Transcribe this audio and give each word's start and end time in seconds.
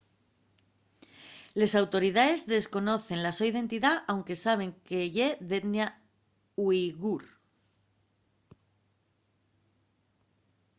les 1.63 1.75
autoridaes 1.81 2.43
desconocen 2.53 3.19
la 3.25 3.31
so 3.39 3.43
identidá 3.51 3.91
anque 4.13 4.41
saben 4.45 4.71
que 4.83 4.99
ye 5.15 5.29
d'etnia 5.47 5.87
uighur 6.63 7.23